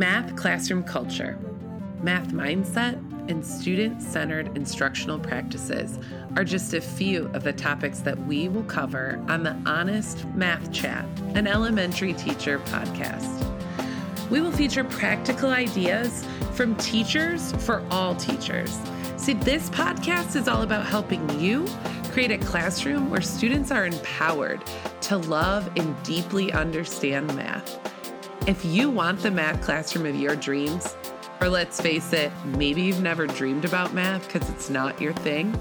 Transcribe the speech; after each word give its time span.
Math 0.00 0.34
classroom 0.34 0.82
culture, 0.82 1.38
math 2.02 2.28
mindset, 2.28 2.94
and 3.30 3.44
student 3.44 4.00
centered 4.00 4.56
instructional 4.56 5.18
practices 5.18 5.98
are 6.36 6.42
just 6.42 6.72
a 6.72 6.80
few 6.80 7.26
of 7.34 7.42
the 7.42 7.52
topics 7.52 8.00
that 8.00 8.18
we 8.24 8.48
will 8.48 8.62
cover 8.62 9.22
on 9.28 9.42
the 9.42 9.54
Honest 9.66 10.24
Math 10.28 10.72
Chat, 10.72 11.04
an 11.34 11.46
elementary 11.46 12.14
teacher 12.14 12.60
podcast. 12.60 13.44
We 14.30 14.40
will 14.40 14.52
feature 14.52 14.84
practical 14.84 15.50
ideas 15.50 16.24
from 16.54 16.76
teachers 16.76 17.52
for 17.66 17.84
all 17.90 18.14
teachers. 18.14 18.80
See, 19.18 19.34
this 19.34 19.68
podcast 19.68 20.34
is 20.34 20.48
all 20.48 20.62
about 20.62 20.86
helping 20.86 21.28
you 21.38 21.66
create 22.04 22.30
a 22.30 22.38
classroom 22.38 23.10
where 23.10 23.20
students 23.20 23.70
are 23.70 23.84
empowered 23.84 24.62
to 25.02 25.18
love 25.18 25.70
and 25.76 25.94
deeply 26.04 26.54
understand 26.54 27.26
math. 27.36 27.78
If 28.46 28.64
you 28.64 28.88
want 28.88 29.20
the 29.20 29.30
math 29.30 29.60
classroom 29.60 30.06
of 30.06 30.16
your 30.16 30.34
dreams, 30.34 30.96
or 31.40 31.48
let's 31.48 31.78
face 31.80 32.12
it, 32.14 32.32
maybe 32.44 32.80
you've 32.80 33.02
never 33.02 33.26
dreamed 33.26 33.66
about 33.66 33.92
math 33.92 34.26
because 34.32 34.48
it's 34.48 34.70
not 34.70 34.98
your 35.00 35.12
thing, 35.12 35.54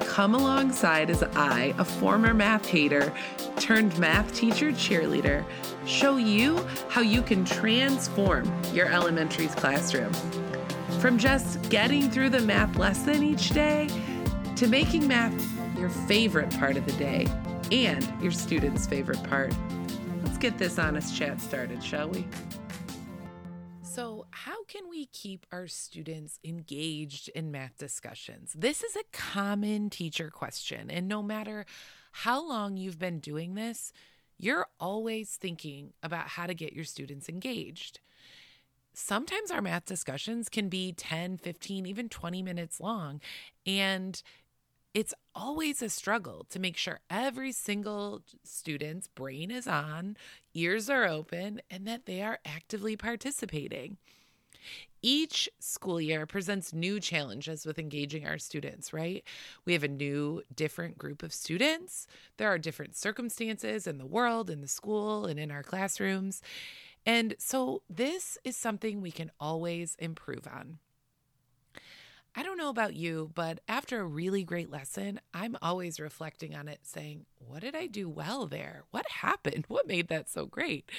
come 0.00 0.34
alongside 0.34 1.08
as 1.08 1.22
I, 1.22 1.74
a 1.78 1.84
former 1.84 2.34
math 2.34 2.66
hater 2.66 3.12
turned 3.56 3.98
math 3.98 4.34
teacher 4.34 4.72
cheerleader, 4.72 5.42
show 5.86 6.18
you 6.18 6.64
how 6.90 7.00
you 7.00 7.22
can 7.22 7.46
transform 7.46 8.52
your 8.74 8.86
elementary's 8.88 9.54
classroom. 9.54 10.12
From 11.00 11.16
just 11.16 11.68
getting 11.70 12.10
through 12.10 12.28
the 12.28 12.40
math 12.42 12.76
lesson 12.76 13.22
each 13.22 13.50
day 13.50 13.88
to 14.56 14.68
making 14.68 15.08
math 15.08 15.34
your 15.78 15.88
favorite 15.88 16.50
part 16.58 16.76
of 16.76 16.84
the 16.84 16.92
day 16.92 17.26
and 17.72 18.06
your 18.22 18.32
students' 18.32 18.86
favorite 18.86 19.22
part. 19.24 19.54
Let's 20.24 20.38
get 20.38 20.56
this 20.56 20.78
honest 20.78 21.16
chat 21.16 21.40
started, 21.40 21.82
shall 21.82 22.08
we? 22.08 22.26
So, 23.82 24.26
how 24.30 24.64
can 24.64 24.88
we 24.88 25.06
keep 25.06 25.46
our 25.52 25.66
students 25.66 26.38
engaged 26.44 27.28
in 27.30 27.50
math 27.50 27.76
discussions? 27.76 28.54
This 28.56 28.82
is 28.82 28.96
a 28.96 29.02
common 29.12 29.90
teacher 29.90 30.30
question, 30.30 30.90
and 30.90 31.08
no 31.08 31.22
matter 31.22 31.66
how 32.12 32.46
long 32.46 32.76
you've 32.76 32.98
been 32.98 33.18
doing 33.18 33.54
this, 33.54 33.92
you're 34.38 34.66
always 34.78 35.36
thinking 35.36 35.92
about 36.02 36.28
how 36.28 36.46
to 36.46 36.54
get 36.54 36.72
your 36.72 36.84
students 36.84 37.28
engaged. 37.28 38.00
Sometimes 38.94 39.50
our 39.50 39.62
math 39.62 39.86
discussions 39.86 40.48
can 40.48 40.68
be 40.68 40.92
10, 40.92 41.38
15, 41.38 41.86
even 41.86 42.08
20 42.08 42.42
minutes 42.42 42.80
long, 42.80 43.20
and 43.66 44.22
it's 44.94 45.14
always 45.34 45.80
a 45.80 45.88
struggle 45.88 46.46
to 46.50 46.58
make 46.58 46.76
sure 46.76 47.00
every 47.08 47.52
single 47.52 48.22
student's 48.44 49.08
brain 49.08 49.50
is 49.50 49.66
on, 49.66 50.16
ears 50.54 50.90
are 50.90 51.06
open, 51.06 51.62
and 51.70 51.86
that 51.86 52.04
they 52.06 52.22
are 52.22 52.38
actively 52.44 52.96
participating. 52.96 53.96
Each 55.00 55.48
school 55.58 56.00
year 56.00 56.26
presents 56.26 56.72
new 56.72 57.00
challenges 57.00 57.66
with 57.66 57.78
engaging 57.78 58.26
our 58.26 58.38
students, 58.38 58.92
right? 58.92 59.24
We 59.64 59.72
have 59.72 59.82
a 59.82 59.88
new, 59.88 60.42
different 60.54 60.96
group 60.96 61.24
of 61.24 61.32
students. 61.32 62.06
There 62.36 62.48
are 62.48 62.58
different 62.58 62.94
circumstances 62.94 63.86
in 63.86 63.98
the 63.98 64.06
world, 64.06 64.48
in 64.48 64.60
the 64.60 64.68
school, 64.68 65.26
and 65.26 65.40
in 65.40 65.50
our 65.50 65.64
classrooms. 65.64 66.42
And 67.04 67.34
so, 67.38 67.82
this 67.90 68.38
is 68.44 68.56
something 68.56 69.00
we 69.00 69.10
can 69.10 69.32
always 69.40 69.96
improve 69.98 70.46
on. 70.46 70.78
I 72.34 72.42
don't 72.42 72.56
know 72.56 72.70
about 72.70 72.94
you, 72.94 73.30
but 73.34 73.60
after 73.68 74.00
a 74.00 74.06
really 74.06 74.42
great 74.42 74.70
lesson, 74.70 75.20
I'm 75.34 75.56
always 75.60 76.00
reflecting 76.00 76.54
on 76.54 76.66
it, 76.66 76.80
saying, 76.82 77.26
What 77.38 77.60
did 77.60 77.74
I 77.74 77.86
do 77.86 78.08
well 78.08 78.46
there? 78.46 78.84
What 78.90 79.06
happened? 79.08 79.66
What 79.72 79.86
made 79.86 80.08
that 80.08 80.30
so 80.30 80.46
great? 80.46 80.90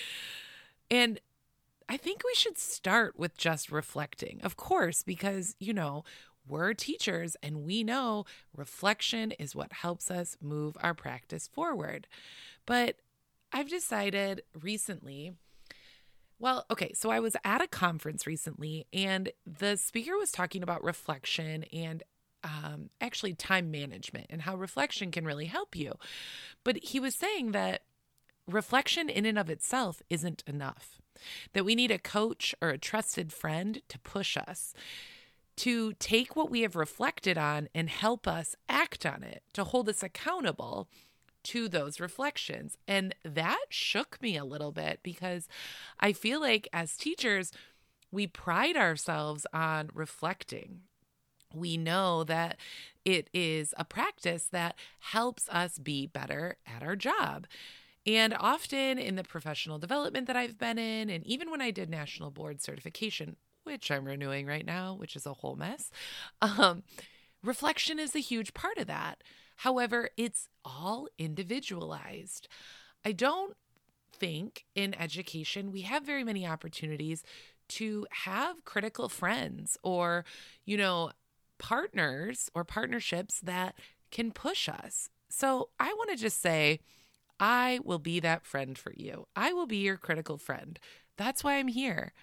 And 0.92 1.20
I 1.90 1.98
think 1.98 2.22
we 2.24 2.36
should 2.36 2.58
start 2.58 3.18
with 3.18 3.38
just 3.38 3.72
reflecting, 3.72 4.42
of 4.44 4.58
course, 4.58 5.04
because, 5.04 5.56
you 5.60 5.74
know, 5.74 6.04
we're 6.48 6.74
teachers 6.74 7.36
and 7.42 7.64
we 7.64 7.84
know 7.84 8.26
reflection 8.56 9.32
is 9.32 9.56
what 9.56 9.72
helps 9.74 10.12
us 10.12 10.38
move 10.42 10.78
our 10.82 10.94
practice 10.94 11.48
forward. 11.48 12.08
But 12.66 12.98
I've 13.52 13.70
decided 13.70 14.42
recently 14.60 15.34
well, 16.40 16.66
okay, 16.72 16.94
so 16.94 17.10
I 17.10 17.20
was 17.20 17.36
at 17.44 17.62
a 17.62 17.68
conference 17.68 18.28
recently 18.28 18.88
and 18.92 19.32
the 19.46 19.78
speaker 19.78 20.18
was 20.18 20.32
talking 20.32 20.64
about 20.64 20.84
reflection 20.84 21.64
and 21.72 22.04
um, 22.44 22.90
actually 23.00 23.34
time 23.34 23.72
management 23.72 24.28
and 24.30 24.42
how 24.42 24.56
reflection 24.56 25.12
can 25.12 25.26
really 25.26 25.46
help 25.46 25.76
you. 25.76 25.94
But 26.64 26.78
he 26.84 27.00
was 27.00 27.16
saying 27.16 27.52
that 27.52 27.84
reflection 28.48 29.10
in 29.10 29.26
and 29.26 29.40
of 29.40 29.50
itself 29.50 30.02
isn't 30.10 30.44
enough, 30.46 31.00
that 31.54 31.66
we 31.66 31.76
need 31.76 31.92
a 31.92 31.98
coach 31.98 32.54
or 32.62 32.70
a 32.70 32.78
trusted 32.78 33.32
friend 33.32 33.82
to 33.90 34.00
push 34.00 34.38
us. 34.38 34.74
To 35.58 35.94
take 35.94 36.36
what 36.36 36.50
we 36.50 36.62
have 36.62 36.76
reflected 36.76 37.38
on 37.38 37.70
and 37.76 37.88
help 37.88 38.28
us 38.28 38.56
act 38.68 39.06
on 39.06 39.22
it, 39.22 39.44
to 39.54 39.64
hold 39.64 39.88
us 39.88 40.02
accountable 40.02 40.90
to 41.44 41.68
those 41.68 42.00
reflections. 42.00 42.78
And 42.88 43.16
that 43.24 43.66
shook 43.70 44.22
me 44.22 44.38
a 44.38 44.46
little 44.46 44.72
bit 44.72 45.00
because 45.04 45.48
I 46.00 46.14
feel 46.14 46.40
like 46.40 46.68
as 46.74 46.98
teachers, 46.98 47.52
we 48.12 48.28
pride 48.28 48.78
ourselves 48.78 49.46
on 49.54 49.90
reflecting. 49.94 50.82
We 51.54 51.78
know 51.78 52.24
that 52.24 52.58
it 53.06 53.30
is 53.34 53.74
a 53.78 53.86
practice 53.86 54.48
that 54.52 54.76
helps 55.00 55.50
us 55.50 55.78
be 55.78 56.08
better 56.08 56.58
at 56.66 56.84
our 56.84 56.96
job. 56.96 57.48
And 58.06 58.36
often 58.38 58.98
in 59.00 59.16
the 59.16 59.24
professional 59.24 59.80
development 59.80 60.28
that 60.28 60.36
I've 60.36 60.58
been 60.58 60.78
in, 60.78 61.10
and 61.10 61.26
even 61.26 61.50
when 61.50 61.62
I 61.62 61.72
did 61.72 61.90
national 61.90 62.32
board 62.32 62.62
certification, 62.62 63.38
which 63.64 63.90
I'm 63.90 64.06
renewing 64.06 64.46
right 64.46 64.66
now, 64.66 64.94
which 64.94 65.16
is 65.16 65.26
a 65.26 65.34
whole 65.34 65.56
mess, 65.56 65.90
um, 66.42 66.84
reflection 67.44 68.00
is 68.00 68.16
a 68.16 68.20
huge 68.20 68.54
part 68.54 68.78
of 68.78 68.88
that. 68.88 69.24
However, 69.58 70.10
it's 70.18 70.48
all 70.64 71.08
individualized. 71.18 72.48
I 73.06 73.12
don't 73.12 73.56
think 74.14 74.66
in 74.76 74.94
education 75.00 75.72
we 75.72 75.82
have 75.82 76.04
very 76.04 76.24
many 76.24 76.48
opportunities 76.48 77.24
to 77.70 78.06
have 78.12 78.64
critical 78.66 79.10
friends 79.10 79.78
or, 79.84 80.26
you 80.66 80.78
know, 80.78 81.12
partners 81.58 82.50
or 82.54 82.64
partnerships 82.64 83.40
that 83.42 83.76
can 84.12 84.32
push 84.32 84.70
us. 84.70 85.10
So 85.30 85.70
I 85.80 85.94
want 85.94 86.10
to 86.12 86.16
just 86.16 86.42
say, 86.42 86.80
I 87.40 87.80
will 87.84 88.00
be 88.00 88.20
that 88.20 88.46
friend 88.46 88.78
for 88.78 88.94
you. 88.96 89.28
I 89.36 89.54
will 89.54 89.66
be 89.66 89.78
your 89.78 89.98
critical 89.98 90.38
friend. 90.38 90.80
That's 91.18 91.44
why 91.44 91.56
I'm 91.56 91.68
here. 91.68 92.14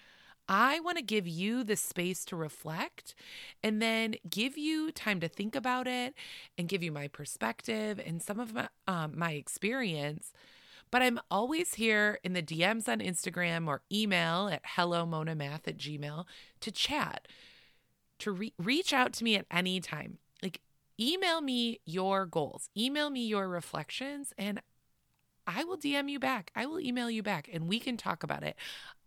I 0.53 0.81
want 0.81 0.97
to 0.97 1.03
give 1.03 1.29
you 1.29 1.63
the 1.63 1.77
space 1.77 2.25
to 2.25 2.35
reflect 2.35 3.15
and 3.63 3.81
then 3.81 4.15
give 4.29 4.57
you 4.57 4.91
time 4.91 5.21
to 5.21 5.29
think 5.29 5.55
about 5.55 5.87
it 5.87 6.13
and 6.57 6.67
give 6.67 6.83
you 6.83 6.91
my 6.91 7.07
perspective 7.07 8.01
and 8.05 8.21
some 8.21 8.37
of 8.37 8.53
my, 8.53 8.67
um, 8.85 9.13
my 9.17 9.31
experience. 9.31 10.33
But 10.91 11.03
I'm 11.03 11.21
always 11.31 11.75
here 11.75 12.19
in 12.21 12.33
the 12.33 12.43
DMs 12.43 12.89
on 12.89 12.99
Instagram 12.99 13.69
or 13.69 13.81
email 13.89 14.49
at 14.49 14.61
hello 14.65 15.05
monamath 15.05 15.69
at 15.69 15.77
gmail 15.77 16.25
to 16.59 16.71
chat, 16.71 17.29
to 18.19 18.33
re- 18.33 18.53
reach 18.59 18.91
out 18.91 19.13
to 19.13 19.23
me 19.23 19.37
at 19.37 19.45
any 19.49 19.79
time. 19.79 20.17
Like, 20.43 20.59
email 20.99 21.39
me 21.39 21.79
your 21.85 22.25
goals, 22.25 22.69
email 22.77 23.09
me 23.09 23.25
your 23.25 23.47
reflections, 23.47 24.33
and 24.37 24.61
I 25.53 25.63
will 25.63 25.77
DM 25.77 26.09
you 26.09 26.19
back. 26.19 26.51
I 26.55 26.65
will 26.65 26.79
email 26.79 27.09
you 27.09 27.23
back 27.23 27.49
and 27.51 27.67
we 27.67 27.79
can 27.79 27.97
talk 27.97 28.23
about 28.23 28.43
it. 28.43 28.55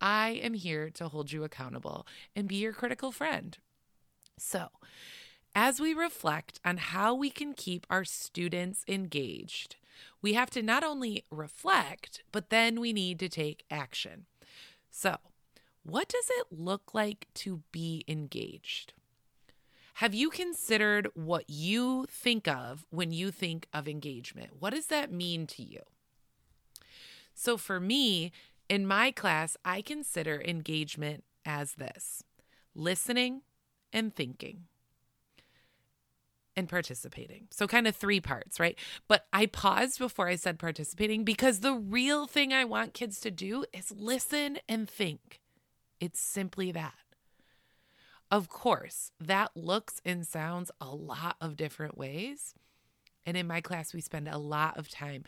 I 0.01 0.41
am 0.43 0.55
here 0.55 0.91
to 0.91 1.09
hold 1.09 1.33
you 1.33 1.45
accountable 1.45 2.07
and 2.37 2.49
be 2.49 2.57
your 2.57 2.73
critical 2.73 3.13
friend. 3.13 3.57
So, 4.39 4.69
as 5.55 5.81
we 5.81 5.95
reflect 5.95 6.61
on 6.65 6.79
how 6.79 7.15
we 7.15 7.31
can 7.31 7.55
keep 7.55 7.87
our 7.89 8.05
students 8.05 8.85
engaged, 8.89 9.77
we 10.21 10.35
have 10.35 10.51
to 10.51 10.63
not 10.63 10.83
only 10.83 11.25
reflect, 11.31 12.25
but 12.33 12.51
then 12.51 12.81
we 12.81 12.93
need 12.93 13.19
to 13.21 13.29
take 13.29 13.65
action. 13.71 14.27
So, 14.91 15.17
what 15.85 16.09
does 16.09 16.29
it 16.31 16.47
look 16.51 16.93
like 16.93 17.29
to 17.35 17.63
be 17.71 18.05
engaged? 18.09 18.93
Have 19.99 20.15
you 20.15 20.29
considered 20.29 21.09
what 21.15 21.49
you 21.49 22.07
think 22.11 22.49
of 22.49 22.85
when 22.91 23.13
you 23.13 23.31
think 23.31 23.69
of 23.73 23.87
engagement? 23.87 24.51
What 24.59 24.75
does 24.75 24.87
that 24.87 25.13
mean 25.13 25.47
to 25.49 25.63
you? 25.63 25.83
So 27.35 27.57
for 27.57 27.81
me, 27.81 28.33
in 28.69 28.87
my 28.87 29.11
class, 29.11 29.57
I 29.65 29.83
consider 29.83 30.41
engagement 30.41 31.25
as 31.45 31.75
this 31.75 32.23
listening 32.75 33.43
and 33.93 34.15
thinking 34.15 34.65
and 36.57 36.69
participating. 36.69 37.49
So, 37.51 37.67
kind 37.67 37.87
of 37.87 37.97
three 37.97 38.21
parts, 38.21 38.61
right? 38.61 38.79
But 39.09 39.27
I 39.33 39.47
paused 39.47 39.99
before 39.99 40.29
I 40.29 40.37
said 40.37 40.59
participating 40.59 41.25
because 41.25 41.61
the 41.61 41.75
real 41.75 42.27
thing 42.27 42.53
I 42.53 42.65
want 42.65 42.95
kids 42.95 43.21
to 43.21 43.31
do 43.31 43.65
is 43.73 43.91
listen 43.91 44.59
and 44.69 44.89
think. 44.89 45.41
It's 46.01 46.21
simply 46.21 46.73
that. 46.73 46.95
Of 48.31 48.49
course, 48.49 49.11
that 49.21 49.51
looks 49.55 50.01
and 50.05 50.27
sounds 50.27 50.71
a 50.81 50.95
lot 50.95 51.37
of 51.41 51.57
different 51.57 51.97
ways. 51.97 52.55
And 53.27 53.37
in 53.37 53.47
my 53.47 53.61
class, 53.61 53.95
we 53.95 54.01
spend 54.01 54.29
a 54.29 54.39
lot 54.39 54.77
of 54.77 54.89
time 54.89 55.25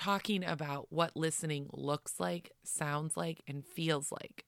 talking 0.00 0.42
about 0.42 0.86
what 0.88 1.14
listening 1.14 1.68
looks 1.72 2.18
like, 2.18 2.52
sounds 2.64 3.16
like, 3.16 3.42
and 3.46 3.64
feels 3.64 4.10
like. 4.10 4.46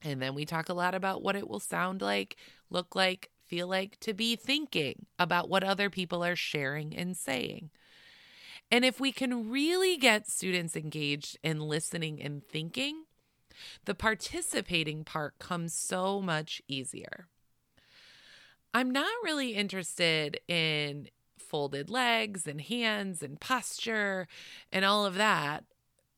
And 0.00 0.22
then 0.22 0.34
we 0.34 0.44
talk 0.44 0.68
a 0.68 0.74
lot 0.74 0.94
about 0.94 1.22
what 1.22 1.34
it 1.34 1.48
will 1.48 1.60
sound 1.60 2.00
like, 2.00 2.36
look 2.70 2.94
like, 2.94 3.30
feel 3.46 3.66
like 3.66 3.98
to 4.00 4.14
be 4.14 4.36
thinking 4.36 5.06
about 5.18 5.48
what 5.48 5.64
other 5.64 5.90
people 5.90 6.24
are 6.24 6.36
sharing 6.36 6.96
and 6.96 7.16
saying. 7.16 7.70
And 8.70 8.84
if 8.84 9.00
we 9.00 9.10
can 9.10 9.50
really 9.50 9.96
get 9.96 10.28
students 10.28 10.76
engaged 10.76 11.36
in 11.42 11.58
listening 11.60 12.22
and 12.22 12.46
thinking, 12.46 13.04
the 13.86 13.94
participating 13.94 15.04
part 15.04 15.38
comes 15.38 15.74
so 15.74 16.20
much 16.20 16.62
easier. 16.68 17.26
I'm 18.72 18.90
not 18.90 19.12
really 19.24 19.54
interested 19.54 20.38
in 20.48 21.08
folded 21.54 21.88
legs 21.88 22.48
and 22.48 22.62
hands 22.62 23.22
and 23.22 23.38
posture 23.38 24.26
and 24.72 24.84
all 24.84 25.06
of 25.06 25.14
that 25.14 25.62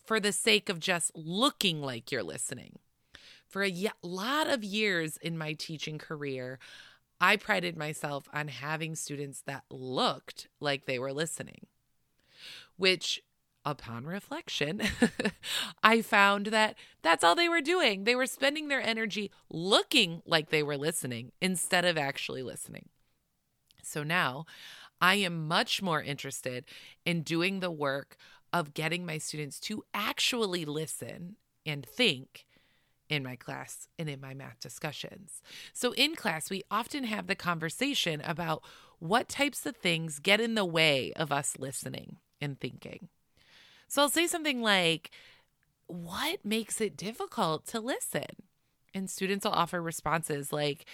for 0.02 0.18
the 0.18 0.32
sake 0.32 0.70
of 0.70 0.80
just 0.80 1.12
looking 1.14 1.82
like 1.82 2.10
you're 2.10 2.22
listening. 2.22 2.78
For 3.46 3.62
a 3.62 3.90
lot 4.02 4.48
of 4.48 4.64
years 4.64 5.18
in 5.18 5.36
my 5.36 5.52
teaching 5.52 5.98
career, 5.98 6.58
I 7.20 7.36
prided 7.36 7.76
myself 7.76 8.30
on 8.32 8.48
having 8.48 8.94
students 8.94 9.42
that 9.42 9.64
looked 9.68 10.48
like 10.58 10.86
they 10.86 10.98
were 10.98 11.12
listening, 11.12 11.66
which 12.78 13.22
upon 13.62 14.06
reflection, 14.06 14.80
I 15.82 16.00
found 16.00 16.46
that 16.46 16.76
that's 17.02 17.22
all 17.22 17.34
they 17.34 17.50
were 17.50 17.60
doing. 17.60 18.04
They 18.04 18.16
were 18.16 18.24
spending 18.24 18.68
their 18.68 18.80
energy 18.80 19.30
looking 19.50 20.22
like 20.24 20.48
they 20.48 20.62
were 20.62 20.78
listening 20.78 21.32
instead 21.42 21.84
of 21.84 21.98
actually 21.98 22.42
listening. 22.42 22.88
So 23.82 24.02
now 24.02 24.46
I 25.00 25.16
am 25.16 25.46
much 25.46 25.82
more 25.82 26.02
interested 26.02 26.64
in 27.04 27.22
doing 27.22 27.60
the 27.60 27.70
work 27.70 28.16
of 28.52 28.74
getting 28.74 29.04
my 29.04 29.18
students 29.18 29.60
to 29.60 29.84
actually 29.92 30.64
listen 30.64 31.36
and 31.64 31.84
think 31.84 32.46
in 33.08 33.22
my 33.22 33.36
class 33.36 33.88
and 33.98 34.08
in 34.08 34.20
my 34.20 34.34
math 34.34 34.60
discussions. 34.60 35.42
So, 35.72 35.92
in 35.92 36.14
class, 36.14 36.50
we 36.50 36.62
often 36.70 37.04
have 37.04 37.26
the 37.26 37.34
conversation 37.34 38.20
about 38.22 38.62
what 38.98 39.28
types 39.28 39.66
of 39.66 39.76
things 39.76 40.18
get 40.18 40.40
in 40.40 40.54
the 40.54 40.64
way 40.64 41.12
of 41.14 41.30
us 41.30 41.56
listening 41.58 42.16
and 42.40 42.58
thinking. 42.58 43.08
So, 43.88 44.02
I'll 44.02 44.08
say 44.08 44.26
something 44.26 44.62
like, 44.62 45.10
What 45.86 46.44
makes 46.44 46.80
it 46.80 46.96
difficult 46.96 47.66
to 47.68 47.80
listen? 47.80 48.24
And 48.94 49.10
students 49.10 49.44
will 49.44 49.52
offer 49.52 49.80
responses 49.80 50.52
like, 50.52 50.86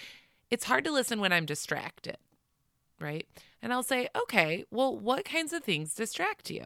It's 0.51 0.65
hard 0.65 0.83
to 0.85 0.91
listen 0.91 1.19
when 1.19 1.33
I'm 1.33 1.45
distracted, 1.45 2.17
right? 3.03 3.27
And 3.61 3.71
I'll 3.71 3.83
say, 3.83 4.07
Okay, 4.23 4.65
well, 4.71 4.97
what 4.97 5.25
kinds 5.25 5.53
of 5.53 5.63
things 5.63 5.93
distract 5.93 6.49
you? 6.49 6.65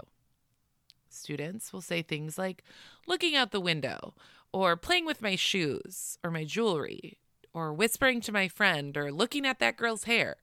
Students 1.09 1.73
will 1.73 1.81
say 1.81 2.01
things 2.01 2.37
like 2.37 2.63
looking 3.07 3.35
out 3.35 3.51
the 3.51 3.59
window 3.59 4.13
or 4.53 4.77
playing 4.77 5.05
with 5.05 5.21
my 5.21 5.35
shoes 5.35 6.17
or 6.23 6.31
my 6.31 6.43
jewelry 6.43 7.17
or 7.53 7.73
whispering 7.73 8.21
to 8.21 8.31
my 8.31 8.47
friend 8.47 8.95
or 8.95 9.11
looking 9.11 9.45
at 9.45 9.59
that 9.59 9.77
girl's 9.77 10.03
hair. 10.03 10.37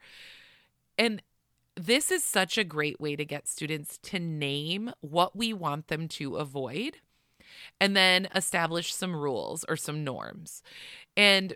And 0.99 1.23
this 1.77 2.11
is 2.11 2.23
such 2.25 2.59
a 2.59 2.65
great 2.65 3.01
way 3.01 3.17
to 3.17 3.25
get 3.25 3.49
students 3.49 3.99
to 3.99 4.19
name 4.19 4.93
what 5.01 5.37
we 5.37 5.53
want 5.53 5.89
them 5.89 6.09
to 6.09 6.37
avoid 6.37 6.99
and 7.81 7.97
then 7.97 8.29
establish 8.35 8.95
some 8.95 9.15
rules 9.15 9.65
or 9.69 9.77
some 9.77 10.05
norms. 10.05 10.63
And 11.17 11.55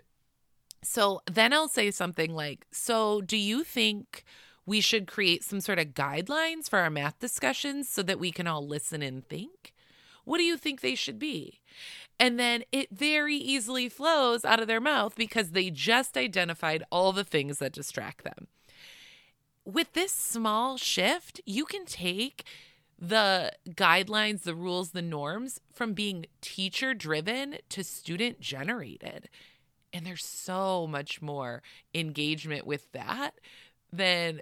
so 0.81 1.21
then 1.29 1.53
I'll 1.53 1.67
say 1.67 1.91
something 1.91 2.33
like, 2.33 2.65
So, 2.71 3.21
do 3.21 3.37
you 3.37 3.63
think 3.63 4.23
we 4.65 4.81
should 4.81 5.07
create 5.07 5.43
some 5.43 5.61
sort 5.61 5.79
of 5.79 5.93
guidelines 5.93 6.69
for 6.69 6.79
our 6.79 6.89
math 6.89 7.19
discussions 7.19 7.89
so 7.89 8.03
that 8.03 8.19
we 8.19 8.31
can 8.31 8.47
all 8.47 8.65
listen 8.65 9.01
and 9.01 9.27
think? 9.27 9.73
What 10.25 10.37
do 10.37 10.43
you 10.43 10.57
think 10.57 10.81
they 10.81 10.95
should 10.95 11.17
be? 11.17 11.59
And 12.19 12.39
then 12.39 12.63
it 12.71 12.89
very 12.91 13.35
easily 13.35 13.89
flows 13.89 14.43
out 14.43 14.59
of 14.59 14.67
their 14.67 14.81
mouth 14.81 15.15
because 15.15 15.51
they 15.51 15.69
just 15.69 16.17
identified 16.17 16.83
all 16.91 17.13
the 17.13 17.23
things 17.23 17.59
that 17.59 17.71
distract 17.71 18.23
them. 18.23 18.47
With 19.65 19.93
this 19.93 20.11
small 20.11 20.77
shift, 20.77 21.41
you 21.45 21.65
can 21.65 21.85
take 21.85 22.43
the 22.99 23.53
guidelines, 23.69 24.43
the 24.43 24.55
rules, 24.55 24.91
the 24.91 25.01
norms 25.01 25.61
from 25.73 25.93
being 25.93 26.25
teacher 26.41 26.93
driven 26.93 27.57
to 27.69 27.83
student 27.83 28.41
generated. 28.41 29.29
And 29.93 30.05
there's 30.05 30.25
so 30.25 30.87
much 30.87 31.21
more 31.21 31.61
engagement 31.95 32.67
with 32.67 32.91
that 32.91 33.31
than, 33.91 34.41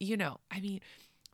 you 0.00 0.16
know, 0.16 0.38
I 0.50 0.60
mean, 0.60 0.80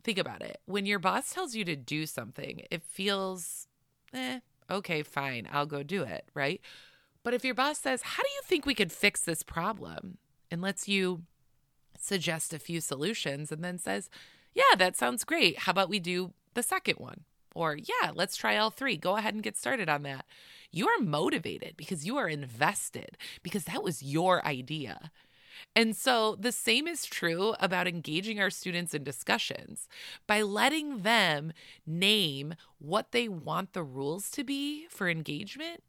think 0.03 0.19
about 0.19 0.43
it. 0.43 0.61
When 0.67 0.87
your 0.87 0.99
boss 0.99 1.33
tells 1.33 1.55
you 1.55 1.65
to 1.65 1.77
do 1.77 2.07
something, 2.07 2.63
it 2.71 2.83
feels, 2.83 3.69
eh, 4.13 4.41
okay, 4.71 5.03
fine, 5.03 5.49
I'll 5.53 5.67
go 5.67 5.83
do 5.83 6.03
it, 6.03 6.29
right? 6.35 6.61
But 7.23 7.35
if 7.35 7.45
your 7.45 7.55
boss 7.55 7.79
says, 7.79 8.03
How 8.03 8.23
do 8.23 8.29
you 8.29 8.43
think 8.45 8.67
we 8.67 8.75
could 8.75 8.93
fix 8.93 9.21
this 9.21 9.43
problem? 9.43 10.19
and 10.51 10.63
lets 10.63 10.87
you 10.87 11.23
suggest 11.99 12.55
a 12.55 12.59
few 12.61 12.81
solutions 12.81 13.51
and 13.51 13.65
then 13.65 13.79
says, 13.79 14.09
Yeah, 14.55 14.77
that 14.79 14.97
sounds 14.97 15.25
great. 15.25 15.61
How 15.61 15.71
about 15.73 15.89
we 15.89 15.99
do 15.99 16.33
the 16.55 16.63
second 16.63 16.97
one? 16.99 17.23
Or, 17.55 17.77
Yeah, 17.77 18.13
let's 18.15 18.37
try 18.37 18.57
all 18.57 18.71
three. 18.71 18.97
Go 18.97 19.17
ahead 19.17 19.35
and 19.35 19.43
get 19.43 19.57
started 19.57 19.89
on 19.89 20.03
that. 20.03 20.27
You 20.71 20.89
are 20.89 21.01
motivated 21.01 21.77
because 21.77 22.05
you 22.05 22.17
are 22.17 22.29
invested 22.29 23.17
because 23.43 23.65
that 23.65 23.83
was 23.83 24.03
your 24.03 24.45
idea. 24.45 25.13
And 25.77 25.97
so 25.97 26.37
the 26.39 26.53
same 26.53 26.89
is 26.89 27.05
true 27.05 27.55
about 27.61 27.87
engaging 27.87 28.41
our 28.41 28.51
students 28.51 28.93
in 28.93 29.05
discussions 29.05 29.89
by 30.27 30.43
letting 30.43 31.03
them 31.03 31.53
name 31.87 32.55
what 32.79 33.13
they 33.13 33.29
want 33.29 33.73
the 33.73 33.85
rules 33.85 34.31
to 34.33 34.45
be 34.45 34.87
for 34.89 35.09
engagement. 35.09 35.83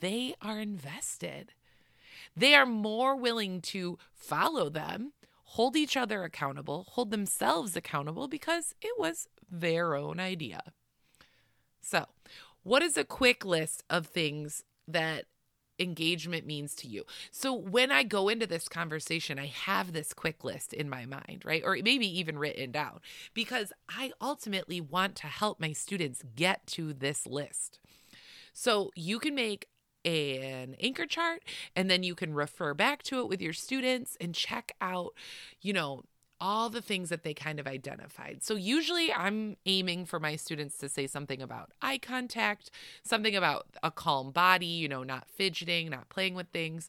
They 0.00 0.34
are 0.40 0.60
invested. 0.60 1.52
They 2.36 2.54
are 2.54 2.66
more 2.66 3.16
willing 3.16 3.60
to 3.62 3.98
follow 4.12 4.68
them, 4.68 5.12
hold 5.44 5.76
each 5.76 5.96
other 5.96 6.24
accountable, 6.24 6.86
hold 6.90 7.10
themselves 7.10 7.74
accountable 7.74 8.28
because 8.28 8.74
it 8.80 8.98
was 8.98 9.28
their 9.50 9.94
own 9.94 10.20
idea. 10.20 10.62
So, 11.80 12.06
what 12.62 12.82
is 12.82 12.96
a 12.96 13.04
quick 13.04 13.44
list 13.44 13.84
of 13.88 14.06
things 14.06 14.64
that 14.86 15.24
engagement 15.78 16.46
means 16.46 16.74
to 16.76 16.88
you. 16.88 17.04
So 17.30 17.54
when 17.54 17.90
I 17.90 18.02
go 18.02 18.28
into 18.28 18.46
this 18.46 18.68
conversation, 18.68 19.38
I 19.38 19.46
have 19.46 19.92
this 19.92 20.12
quick 20.12 20.44
list 20.44 20.72
in 20.72 20.88
my 20.88 21.06
mind, 21.06 21.42
right? 21.44 21.62
Or 21.64 21.76
maybe 21.82 22.06
even 22.18 22.38
written 22.38 22.72
down 22.72 23.00
because 23.34 23.72
I 23.88 24.12
ultimately 24.20 24.80
want 24.80 25.16
to 25.16 25.26
help 25.26 25.60
my 25.60 25.72
students 25.72 26.22
get 26.34 26.66
to 26.68 26.92
this 26.92 27.26
list. 27.26 27.78
So 28.52 28.90
you 28.96 29.18
can 29.18 29.34
make 29.34 29.68
an 30.04 30.74
anchor 30.80 31.06
chart 31.06 31.42
and 31.76 31.90
then 31.90 32.02
you 32.02 32.14
can 32.14 32.34
refer 32.34 32.74
back 32.74 33.02
to 33.04 33.20
it 33.20 33.28
with 33.28 33.40
your 33.40 33.52
students 33.52 34.16
and 34.20 34.34
check 34.34 34.72
out, 34.80 35.12
you 35.60 35.72
know, 35.72 36.02
all 36.40 36.70
the 36.70 36.82
things 36.82 37.08
that 37.08 37.24
they 37.24 37.34
kind 37.34 37.58
of 37.58 37.66
identified. 37.66 38.42
So 38.42 38.54
usually 38.54 39.12
I'm 39.12 39.56
aiming 39.66 40.06
for 40.06 40.20
my 40.20 40.36
students 40.36 40.78
to 40.78 40.88
say 40.88 41.06
something 41.06 41.42
about 41.42 41.72
eye 41.82 41.98
contact, 41.98 42.70
something 43.02 43.34
about 43.34 43.66
a 43.82 43.90
calm 43.90 44.30
body, 44.30 44.66
you 44.66 44.88
know, 44.88 45.02
not 45.02 45.28
fidgeting, 45.28 45.90
not 45.90 46.08
playing 46.08 46.34
with 46.34 46.48
things. 46.48 46.88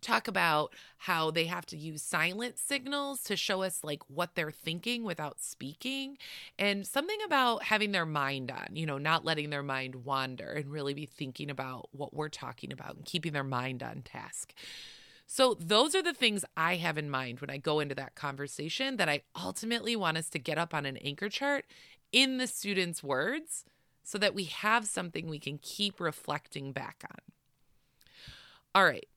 Talk 0.00 0.26
about 0.26 0.74
how 0.98 1.30
they 1.30 1.44
have 1.44 1.64
to 1.66 1.76
use 1.76 2.02
silent 2.02 2.58
signals 2.58 3.22
to 3.22 3.36
show 3.36 3.62
us 3.62 3.84
like 3.84 4.02
what 4.08 4.34
they're 4.34 4.50
thinking 4.50 5.04
without 5.04 5.40
speaking, 5.40 6.18
and 6.58 6.84
something 6.84 7.18
about 7.24 7.62
having 7.62 7.92
their 7.92 8.04
mind 8.04 8.50
on, 8.50 8.74
you 8.74 8.84
know, 8.84 8.98
not 8.98 9.24
letting 9.24 9.50
their 9.50 9.62
mind 9.62 10.04
wander 10.04 10.50
and 10.50 10.72
really 10.72 10.92
be 10.92 11.06
thinking 11.06 11.50
about 11.50 11.88
what 11.92 12.12
we're 12.12 12.28
talking 12.28 12.72
about 12.72 12.96
and 12.96 13.04
keeping 13.04 13.32
their 13.32 13.44
mind 13.44 13.80
on 13.80 14.02
task. 14.02 14.52
So, 15.34 15.56
those 15.58 15.94
are 15.94 16.02
the 16.02 16.12
things 16.12 16.44
I 16.58 16.76
have 16.76 16.98
in 16.98 17.08
mind 17.08 17.40
when 17.40 17.48
I 17.48 17.56
go 17.56 17.80
into 17.80 17.94
that 17.94 18.14
conversation 18.14 18.98
that 18.98 19.08
I 19.08 19.22
ultimately 19.34 19.96
want 19.96 20.18
us 20.18 20.28
to 20.28 20.38
get 20.38 20.58
up 20.58 20.74
on 20.74 20.84
an 20.84 20.98
anchor 20.98 21.30
chart 21.30 21.64
in 22.12 22.36
the 22.36 22.46
students' 22.46 23.02
words 23.02 23.64
so 24.02 24.18
that 24.18 24.34
we 24.34 24.44
have 24.44 24.84
something 24.84 25.26
we 25.26 25.38
can 25.38 25.56
keep 25.56 26.00
reflecting 26.00 26.72
back 26.72 27.02
on. 27.10 27.16
All 28.74 28.84
right. 28.84 29.08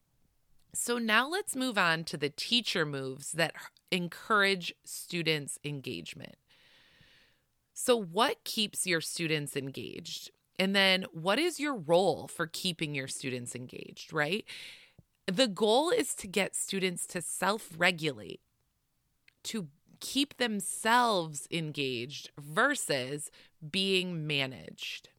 So, 0.73 0.97
now 0.97 1.27
let's 1.27 1.53
move 1.53 1.77
on 1.77 2.05
to 2.05 2.15
the 2.15 2.29
teacher 2.29 2.85
moves 2.85 3.33
that 3.33 3.53
encourage 3.91 4.73
students' 4.85 5.59
engagement. 5.65 6.37
So, 7.73 8.01
what 8.01 8.41
keeps 8.45 8.87
your 8.87 9.01
students 9.01 9.57
engaged? 9.57 10.31
And 10.57 10.73
then, 10.73 11.07
what 11.11 11.39
is 11.39 11.59
your 11.59 11.75
role 11.75 12.29
for 12.29 12.47
keeping 12.47 12.95
your 12.95 13.09
students 13.09 13.53
engaged, 13.53 14.13
right? 14.13 14.45
The 15.27 15.47
goal 15.47 15.89
is 15.89 16.13
to 16.15 16.27
get 16.27 16.55
students 16.55 17.07
to 17.07 17.21
self 17.21 17.69
regulate, 17.77 18.41
to 19.43 19.67
keep 19.99 20.37
themselves 20.37 21.47
engaged 21.49 22.29
versus 22.37 23.31
being 23.71 24.27
managed. 24.27 25.09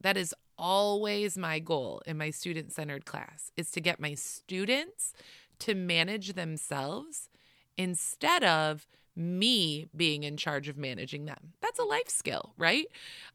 That 0.00 0.16
is 0.16 0.34
always 0.58 1.38
my 1.38 1.58
goal 1.58 2.02
in 2.06 2.18
my 2.18 2.30
student 2.30 2.72
centered 2.72 3.04
class 3.04 3.50
is 3.56 3.70
to 3.72 3.80
get 3.80 4.00
my 4.00 4.14
students 4.14 5.12
to 5.60 5.74
manage 5.74 6.34
themselves 6.34 7.28
instead 7.76 8.44
of 8.44 8.86
me 9.16 9.88
being 9.94 10.24
in 10.24 10.36
charge 10.36 10.68
of 10.68 10.76
managing 10.76 11.24
them. 11.24 11.52
That's 11.60 11.78
a 11.78 11.84
life 11.84 12.08
skill, 12.08 12.52
right? 12.58 12.86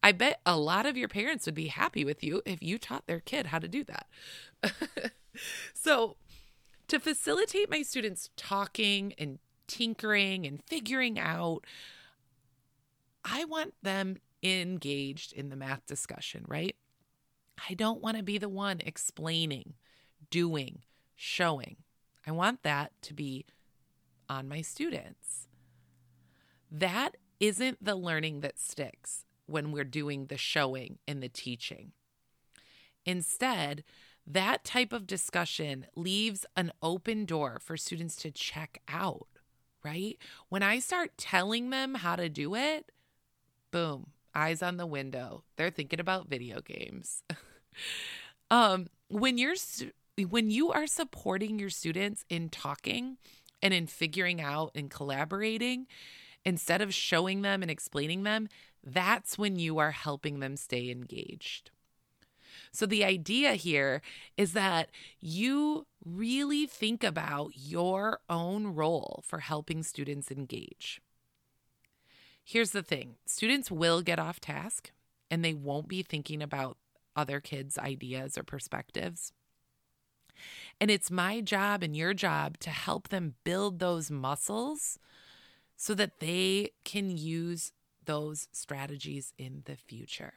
I 0.03 0.12
bet 0.12 0.41
a 0.45 0.57
lot 0.57 0.86
of 0.86 0.98
your 0.98 1.07
parents 1.07 1.45
would 1.45 1.55
be 1.55 1.67
happy 1.67 2.03
with 2.03 2.24
you 2.24 2.41
if 2.45 2.62
you 2.62 2.77
taught 2.77 3.07
their 3.07 3.19
kid 3.19 3.48
how 3.48 3.59
to 3.59 3.67
do 3.67 3.83
that. 3.86 4.07
so, 5.74 6.17
to 6.88 7.00
facilitate 7.00 7.69
my 7.69 7.81
students 7.81 8.29
talking 8.36 9.13
and 9.17 9.39
tinkering 9.67 10.45
and 10.45 10.62
figuring 10.63 11.19
out, 11.19 11.65
I 13.24 13.45
want 13.45 13.74
them 13.81 14.17
engaged 14.41 15.33
in 15.33 15.50
the 15.50 15.55
math 15.55 15.86
discussion, 15.86 16.45
right? 16.48 16.75
I 17.69 17.74
don't 17.74 18.01
want 18.01 18.17
to 18.17 18.24
be 18.24 18.38
the 18.38 18.50
one 18.50 18.79
explaining, 18.86 19.74
doing, 20.29 20.79
showing. 21.15 21.77
I 22.25 22.31
want 22.31 22.63
that 22.63 22.91
to 23.03 23.13
be 23.13 23.45
on 24.29 24.48
my 24.48 24.62
students. 24.62 25.48
That 26.71 27.17
isn't 27.39 27.83
the 27.83 27.95
learning 27.95 28.41
that 28.41 28.59
sticks 28.59 29.25
when 29.45 29.71
we're 29.71 29.83
doing 29.83 30.27
the 30.27 30.38
showing 30.38 30.99
and 31.07 31.23
the 31.23 31.29
teaching. 31.29 31.93
Instead, 33.05 33.83
that 34.27 34.63
type 34.63 34.93
of 34.93 35.07
discussion 35.07 35.88
leaves 35.95 36.45
an 36.55 36.71
open 36.83 37.25
door 37.25 37.59
for 37.59 37.77
students 37.77 38.15
to 38.17 38.29
check 38.29 38.81
out, 38.88 39.27
right? 39.83 40.17
When 40.49 40.61
I 40.61 40.79
start 40.79 41.17
telling 41.17 41.71
them 41.71 41.95
how 41.95 42.15
to 42.15 42.29
do 42.29 42.53
it, 42.53 42.91
boom, 43.71 44.07
eyes 44.35 44.61
on 44.61 44.77
the 44.77 44.85
window. 44.85 45.43
They're 45.55 45.71
thinking 45.71 45.99
about 45.99 46.29
video 46.29 46.61
games. 46.61 47.23
um, 48.51 48.88
when 49.07 49.38
you're 49.38 49.55
when 50.29 50.51
you 50.51 50.71
are 50.71 50.85
supporting 50.85 51.59
your 51.59 51.69
students 51.69 52.25
in 52.29 52.49
talking 52.49 53.17
and 53.63 53.73
in 53.73 53.88
figuring 53.88 54.41
out 54.41 54.71
and 54.75 54.89
collaborating, 54.89 55.88
instead 56.46 56.81
of 56.81 56.93
showing 56.93 57.41
them 57.41 57.62
and 57.62 57.72
explaining 57.72 58.24
them, 58.24 58.48
that's 58.84 59.38
when 59.38 59.58
you 59.58 59.77
are 59.77 59.91
helping 59.91 60.39
them 60.39 60.55
stay 60.55 60.89
engaged. 60.89 61.72
So, 62.72 62.86
the 62.86 63.03
idea 63.03 63.53
here 63.53 64.01
is 64.38 64.53
that 64.53 64.89
you 65.19 65.86
really 66.05 66.65
think 66.65 67.03
about 67.03 67.51
your 67.55 68.19
own 68.29 68.67
role 68.67 69.24
for 69.25 69.39
helping 69.39 69.84
students 69.84 70.31
engage. 70.31 71.01
Here's 72.43 72.72
the 72.72 72.84
thing 72.84 73.15
students 73.25 73.69
will 73.69 74.01
get 74.01 74.19
off 74.19 74.39
task 74.39 74.91
and 75.29 75.43
they 75.43 75.53
won't 75.53 75.88
be 75.88 76.03
thinking 76.03 76.41
about 76.41 76.77
other 77.15 77.39
kids' 77.39 77.77
ideas 77.77 78.38
or 78.38 78.43
perspectives. 78.43 79.34
And 80.79 80.89
it's 80.89 81.12
my 81.12 81.41
job 81.41 81.84
and 81.84 81.96
your 81.96 82.13
job 82.13 82.58
to 82.60 82.69
help 82.69 83.10
them 83.10 83.36
build 83.43 83.79
those 83.79 84.10
muscles 84.10 84.98
so 85.81 85.93
that 85.93 86.19
they 86.19 86.69
can 86.83 87.09
use 87.09 87.71
those 88.03 88.50
strategies 88.51 89.33
in 89.38 89.63
the 89.63 89.77
future. 89.77 90.33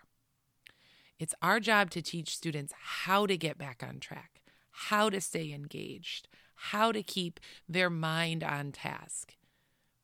It's 1.18 1.34
our 1.42 1.58
job 1.58 1.90
to 1.90 2.00
teach 2.00 2.37
students 2.37 2.72
how 2.78 3.26
to 3.26 3.37
get 3.37 3.58
back 3.58 3.84
on 3.87 3.99
track, 3.99 4.40
how 4.70 5.11
to 5.11 5.20
stay 5.20 5.52
engaged, 5.52 6.28
how 6.54 6.92
to 6.92 7.02
keep 7.02 7.40
their 7.68 7.90
mind 7.90 8.44
on 8.44 8.70
task, 8.70 9.34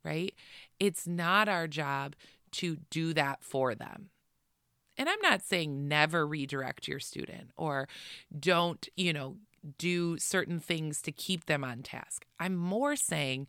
right? 0.04 0.35
It's 0.80 1.07
not 1.07 1.49
our 1.49 1.68
job 1.68 2.16
to 2.52 2.78
do 2.90 3.14
that 3.14 3.45
for 3.45 3.76
them. 3.76 4.11
And 4.97 5.09
I'm 5.09 5.21
not 5.23 5.42
saying 5.42 5.87
never 5.87 6.26
redirect 6.26 6.88
your 6.88 6.99
student 6.99 7.52
or 7.57 7.87
don't, 8.37 8.88
you 8.97 9.12
know, 9.12 9.37
do 9.76 10.18
certain 10.18 10.59
things 10.61 11.02
to 11.02 11.12
keep 11.12 11.47
them 11.47 11.62
on 11.62 11.83
task. 11.83 12.25
I'm 12.40 12.57
more 12.57 12.97
saying 12.97 13.47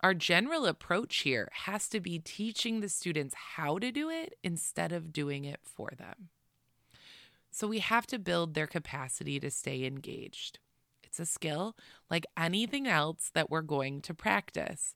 our 0.00 0.14
general 0.14 0.66
approach 0.66 1.18
here 1.18 1.48
has 1.52 1.88
to 1.88 2.00
be 2.00 2.18
teaching 2.18 2.80
the 2.80 2.88
students 2.88 3.34
how 3.56 3.78
to 3.78 3.90
do 3.90 4.10
it 4.10 4.38
instead 4.42 4.92
of 4.92 5.12
doing 5.12 5.44
it 5.44 5.60
for 5.62 5.90
them. 5.96 6.28
So 7.50 7.66
we 7.66 7.78
have 7.78 8.06
to 8.08 8.18
build 8.18 8.54
their 8.54 8.66
capacity 8.66 9.40
to 9.40 9.50
stay 9.50 9.84
engaged. 9.84 10.58
It's 11.02 11.18
a 11.18 11.24
skill 11.24 11.76
like 12.10 12.26
anything 12.36 12.86
else 12.86 13.30
that 13.32 13.50
we're 13.50 13.62
going 13.62 14.02
to 14.02 14.12
practice. 14.12 14.94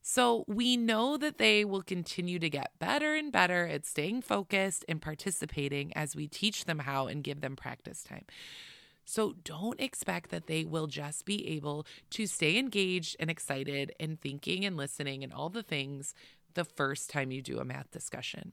So 0.00 0.44
we 0.48 0.76
know 0.76 1.16
that 1.18 1.38
they 1.38 1.64
will 1.64 1.82
continue 1.82 2.38
to 2.38 2.50
get 2.50 2.78
better 2.78 3.14
and 3.14 3.30
better 3.30 3.66
at 3.66 3.86
staying 3.86 4.22
focused 4.22 4.84
and 4.88 5.00
participating 5.00 5.96
as 5.96 6.16
we 6.16 6.26
teach 6.26 6.64
them 6.64 6.80
how 6.80 7.06
and 7.06 7.22
give 7.22 7.40
them 7.40 7.54
practice 7.54 8.02
time. 8.02 8.24
So 9.04 9.34
don't 9.44 9.80
expect 9.80 10.30
that 10.30 10.46
they 10.46 10.64
will 10.64 10.86
just 10.86 11.24
be 11.24 11.48
able 11.48 11.86
to 12.10 12.26
stay 12.26 12.58
engaged 12.58 13.16
and 13.18 13.30
excited 13.30 13.92
and 13.98 14.20
thinking 14.20 14.64
and 14.64 14.76
listening 14.76 15.24
and 15.24 15.32
all 15.32 15.48
the 15.48 15.62
things 15.62 16.14
the 16.54 16.64
first 16.64 17.10
time 17.10 17.30
you 17.30 17.42
do 17.42 17.58
a 17.58 17.64
math 17.64 17.90
discussion 17.90 18.52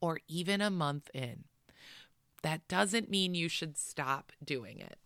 or 0.00 0.20
even 0.28 0.60
a 0.60 0.70
month 0.70 1.10
in. 1.14 1.44
That 2.42 2.66
doesn't 2.66 3.10
mean 3.10 3.34
you 3.34 3.48
should 3.48 3.78
stop 3.78 4.32
doing 4.44 4.80
it. 4.80 4.98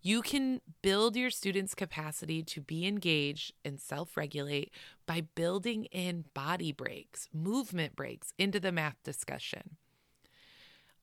You 0.00 0.20
can 0.20 0.60
build 0.82 1.16
your 1.16 1.30
students' 1.30 1.74
capacity 1.74 2.42
to 2.42 2.60
be 2.60 2.86
engaged 2.86 3.54
and 3.64 3.80
self 3.80 4.16
regulate 4.16 4.70
by 5.06 5.22
building 5.34 5.86
in 5.86 6.26
body 6.34 6.72
breaks, 6.72 7.28
movement 7.32 7.96
breaks 7.96 8.32
into 8.38 8.60
the 8.60 8.72
math 8.72 9.02
discussion. 9.02 9.76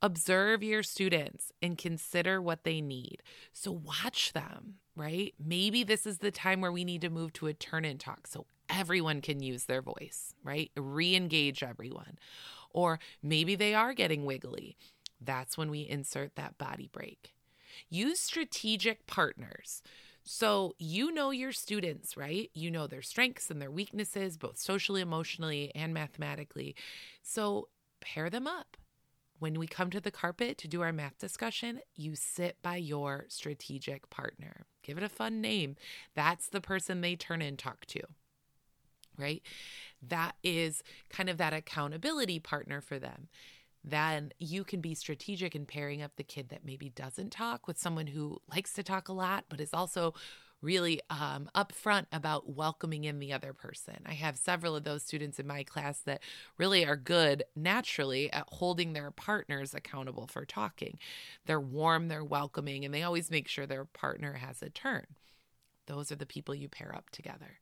Observe 0.03 0.63
your 0.63 0.81
students 0.81 1.51
and 1.61 1.77
consider 1.77 2.41
what 2.41 2.63
they 2.63 2.81
need. 2.81 3.21
So 3.53 3.71
watch 3.71 4.33
them, 4.33 4.75
right? 4.95 5.33
Maybe 5.39 5.83
this 5.83 6.07
is 6.07 6.17
the 6.17 6.31
time 6.31 6.59
where 6.59 6.71
we 6.71 6.83
need 6.83 7.01
to 7.01 7.09
move 7.09 7.33
to 7.33 7.47
a 7.47 7.53
turn 7.53 7.85
and 7.85 7.99
talk 7.99 8.25
so 8.25 8.47
everyone 8.67 9.21
can 9.21 9.43
use 9.43 9.65
their 9.65 9.81
voice, 9.83 10.33
right? 10.43 10.71
Re 10.75 11.15
engage 11.15 11.61
everyone. 11.61 12.17
Or 12.71 12.99
maybe 13.21 13.55
they 13.55 13.75
are 13.75 13.93
getting 13.93 14.25
wiggly. 14.25 14.75
That's 15.19 15.55
when 15.55 15.69
we 15.69 15.81
insert 15.81 16.35
that 16.35 16.57
body 16.57 16.89
break. 16.91 17.33
Use 17.89 18.19
strategic 18.19 19.05
partners. 19.05 19.83
So 20.23 20.75
you 20.79 21.11
know 21.11 21.29
your 21.29 21.51
students, 21.51 22.17
right? 22.17 22.49
You 22.53 22.71
know 22.71 22.87
their 22.87 23.01
strengths 23.03 23.51
and 23.51 23.61
their 23.61 23.71
weaknesses, 23.71 24.37
both 24.37 24.57
socially, 24.57 25.01
emotionally, 25.01 25.71
and 25.75 25.93
mathematically. 25.93 26.75
So 27.21 27.67
pair 27.99 28.29
them 28.29 28.47
up 28.47 28.77
when 29.41 29.57
we 29.57 29.65
come 29.65 29.89
to 29.89 29.99
the 29.99 30.11
carpet 30.11 30.55
to 30.59 30.67
do 30.67 30.81
our 30.81 30.93
math 30.93 31.17
discussion, 31.17 31.79
you 31.95 32.13
sit 32.13 32.61
by 32.61 32.75
your 32.75 33.25
strategic 33.27 34.07
partner. 34.11 34.67
Give 34.83 34.99
it 34.99 35.03
a 35.03 35.09
fun 35.09 35.41
name. 35.41 35.77
That's 36.13 36.47
the 36.47 36.61
person 36.61 37.01
they 37.01 37.15
turn 37.15 37.41
and 37.41 37.57
talk 37.57 37.87
to, 37.87 38.01
right? 39.17 39.41
That 39.99 40.33
is 40.43 40.83
kind 41.09 41.27
of 41.27 41.37
that 41.37 41.53
accountability 41.53 42.37
partner 42.37 42.81
for 42.81 42.99
them. 42.99 43.29
Then 43.83 44.31
you 44.37 44.63
can 44.63 44.79
be 44.79 44.93
strategic 44.93 45.55
in 45.55 45.65
pairing 45.65 46.03
up 46.03 46.17
the 46.17 46.23
kid 46.23 46.49
that 46.49 46.63
maybe 46.63 46.89
doesn't 46.89 47.31
talk 47.31 47.65
with 47.65 47.79
someone 47.79 48.05
who 48.05 48.43
likes 48.47 48.73
to 48.73 48.83
talk 48.83 49.09
a 49.09 49.13
lot, 49.13 49.45
but 49.49 49.59
is 49.59 49.73
also 49.73 50.13
really 50.61 51.01
um, 51.09 51.49
upfront 51.55 52.05
about 52.11 52.55
welcoming 52.55 53.03
in 53.03 53.19
the 53.19 53.33
other 53.33 53.53
person. 53.53 53.97
I 54.05 54.13
have 54.13 54.37
several 54.37 54.75
of 54.75 54.83
those 54.83 55.03
students 55.03 55.39
in 55.39 55.47
my 55.47 55.63
class 55.63 55.99
that 56.01 56.21
really 56.57 56.85
are 56.85 56.95
good 56.95 57.43
naturally 57.55 58.31
at 58.31 58.45
holding 58.47 58.93
their 58.93 59.11
partners 59.11 59.73
accountable 59.73 60.27
for 60.27 60.45
talking. 60.45 60.99
They're 61.45 61.59
warm, 61.59 62.07
they're 62.07 62.23
welcoming, 62.23 62.85
and 62.85 62.93
they 62.93 63.03
always 63.03 63.31
make 63.31 63.47
sure 63.47 63.65
their 63.65 63.85
partner 63.85 64.33
has 64.33 64.61
a 64.61 64.69
turn. 64.69 65.05
Those 65.87 66.11
are 66.11 66.15
the 66.15 66.25
people 66.25 66.55
you 66.55 66.69
pair 66.69 66.93
up 66.95 67.09
together. 67.09 67.59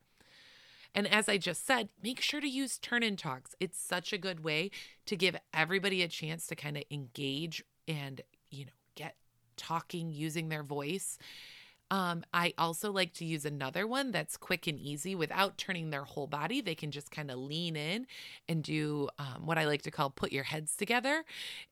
And 0.93 1.07
as 1.07 1.29
I 1.29 1.37
just 1.37 1.65
said, 1.65 1.89
make 2.01 2.19
sure 2.19 2.41
to 2.41 2.49
use 2.49 2.79
turn 2.79 3.03
in 3.03 3.15
talks. 3.15 3.55
It's 3.59 3.79
such 3.79 4.11
a 4.11 4.17
good 4.17 4.43
way 4.43 4.71
to 5.05 5.15
give 5.15 5.35
everybody 5.53 6.01
a 6.01 6.07
chance 6.07 6.47
to 6.47 6.55
kind 6.55 6.77
of 6.77 6.83
engage 6.89 7.63
and, 7.87 8.21
you 8.49 8.65
know, 8.65 8.71
get 8.95 9.15
talking 9.55 10.11
using 10.11 10.49
their 10.49 10.63
voice 10.63 11.17
um, 11.91 12.23
I 12.33 12.53
also 12.57 12.91
like 12.91 13.13
to 13.15 13.25
use 13.25 13.45
another 13.45 13.87
one 13.87 14.11
that's 14.11 14.37
quick 14.37 14.67
and 14.67 14.79
easy 14.79 15.15
without 15.15 15.57
turning 15.57 15.89
their 15.89 16.03
whole 16.03 16.27
body. 16.27 16.61
They 16.61 16.75
can 16.75 16.91
just 16.91 17.09
kind 17.09 17.31
of 17.31 17.39
lean 17.39 17.75
in 17.75 18.05
and 18.47 18.63
do 18.63 19.09
um, 19.17 19.45
what 19.45 19.57
I 19.57 19.65
like 19.65 19.81
to 19.83 19.91
call 19.91 20.09
put 20.09 20.31
your 20.31 20.43
heads 20.43 20.75
together. 20.75 21.23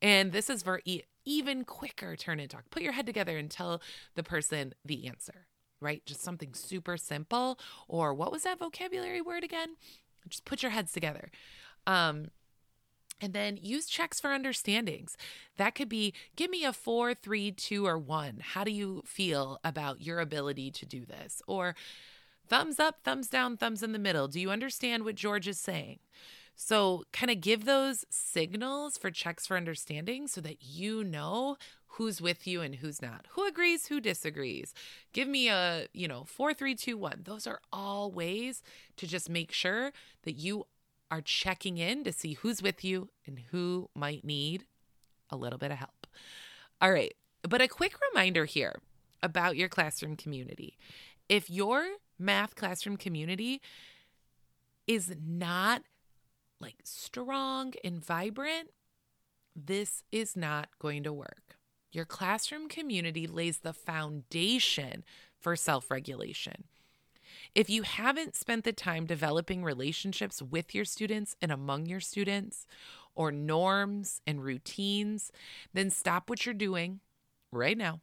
And 0.01 0.31
this 0.31 0.49
is 0.49 0.63
for 0.63 0.81
e- 0.85 1.03
even 1.25 1.65
quicker 1.65 2.15
turn 2.15 2.39
and 2.39 2.49
talk. 2.49 2.69
Put 2.71 2.81
your 2.81 2.93
head 2.93 3.05
together 3.05 3.37
and 3.37 3.51
tell 3.51 3.81
the 4.15 4.23
person 4.23 4.73
the 4.83 5.07
answer, 5.07 5.47
right? 5.79 6.03
Just 6.05 6.21
something 6.21 6.53
super 6.53 6.97
simple. 6.97 7.59
Or 7.87 8.13
what 8.13 8.31
was 8.31 8.43
that 8.43 8.59
vocabulary 8.59 9.21
word 9.21 9.43
again? 9.43 9.75
Just 10.27 10.45
put 10.45 10.63
your 10.63 10.71
heads 10.71 10.91
together. 10.91 11.29
Um, 11.85 12.31
and 13.19 13.33
then 13.33 13.57
use 13.61 13.87
checks 13.87 14.19
for 14.19 14.31
understandings. 14.31 15.17
That 15.57 15.75
could 15.75 15.89
be 15.89 16.13
give 16.35 16.49
me 16.49 16.63
a 16.63 16.73
four, 16.73 17.13
three, 17.13 17.51
two, 17.51 17.85
or 17.85 17.97
one. 17.97 18.39
How 18.41 18.63
do 18.63 18.71
you 18.71 19.03
feel 19.05 19.59
about 19.63 20.01
your 20.01 20.19
ability 20.19 20.71
to 20.71 20.85
do 20.85 21.05
this? 21.05 21.41
Or 21.47 21.75
thumbs 22.47 22.79
up, 22.79 22.99
thumbs 23.03 23.27
down, 23.27 23.57
thumbs 23.57 23.83
in 23.83 23.91
the 23.91 23.99
middle. 23.99 24.27
Do 24.27 24.39
you 24.39 24.49
understand 24.49 25.03
what 25.03 25.15
George 25.15 25.47
is 25.47 25.59
saying? 25.59 25.99
So, 26.59 27.03
kind 27.13 27.29
of 27.29 27.39
give 27.39 27.65
those 27.65 28.03
signals 28.09 28.97
for 28.97 29.11
checks 29.11 29.45
for 29.45 29.57
understanding 29.57 30.27
so 30.27 30.41
that 30.41 30.57
you 30.63 31.03
know 31.03 31.55
who's 31.97 32.19
with 32.19 32.47
you 32.47 32.61
and 32.61 32.75
who's 32.75 33.01
not, 33.01 33.27
who 33.31 33.47
agrees, 33.47 33.87
who 33.87 33.99
disagrees. 33.99 34.73
Give 35.13 35.27
me 35.27 35.49
a, 35.49 35.87
you 35.93 36.07
know, 36.07 36.23
four, 36.25 36.53
three, 36.53 36.73
two, 36.73 36.97
one. 36.97 37.21
Those 37.25 37.45
are 37.45 37.59
all 37.71 38.11
ways 38.11 38.63
to 38.97 39.07
just 39.07 39.29
make 39.29 39.51
sure 39.51 39.91
that 40.23 40.33
you 40.33 40.65
are 41.09 41.21
checking 41.21 41.77
in 41.77 42.03
to 42.03 42.11
see 42.11 42.33
who's 42.33 42.61
with 42.61 42.83
you 42.83 43.09
and 43.25 43.39
who 43.51 43.89
might 43.95 44.23
need 44.23 44.65
a 45.29 45.37
little 45.37 45.59
bit 45.59 45.71
of 45.71 45.77
help. 45.77 46.07
All 46.81 46.91
right. 46.91 47.13
But 47.43 47.61
a 47.61 47.67
quick 47.67 47.95
reminder 48.11 48.45
here 48.45 48.79
about 49.23 49.57
your 49.57 49.69
classroom 49.69 50.15
community. 50.15 50.77
If 51.29 51.49
your 51.49 51.85
math 52.19 52.55
classroom 52.55 52.97
community 52.97 53.61
is 54.85 55.15
not 55.25 55.83
like 56.59 56.77
strong 56.83 57.73
and 57.83 58.03
vibrant, 58.03 58.71
this 59.55 60.03
is 60.11 60.35
not 60.35 60.69
going 60.79 61.03
to 61.03 61.13
work. 61.13 61.57
Your 61.91 62.05
classroom 62.05 62.69
community 62.69 63.27
lays 63.27 63.59
the 63.59 63.73
foundation 63.73 65.03
for 65.39 65.55
self 65.55 65.89
regulation. 65.89 66.65
If 67.57 67.71
you 67.71 67.81
haven't 67.81 68.35
spent 68.35 68.65
the 68.65 68.71
time 68.71 69.07
developing 69.07 69.63
relationships 69.63 70.43
with 70.43 70.75
your 70.75 70.85
students 70.85 71.35
and 71.41 71.51
among 71.51 71.87
your 71.87 71.99
students, 71.99 72.67
or 73.15 73.31
norms 73.31 74.21
and 74.27 74.43
routines, 74.43 75.31
then 75.73 75.89
stop 75.89 76.29
what 76.29 76.45
you're 76.45 76.53
doing 76.53 76.99
right 77.51 77.75
now 77.75 77.99